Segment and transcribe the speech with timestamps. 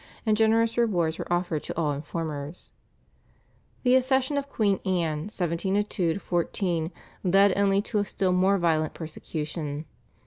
[0.25, 2.71] and generous rewards were offered to all informers.
[3.83, 6.91] The accession of Queen Anne (1702 14)
[7.23, 9.85] led only to a still more violent persecution.